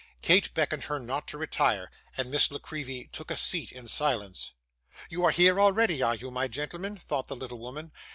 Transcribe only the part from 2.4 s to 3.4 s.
La Creevy took a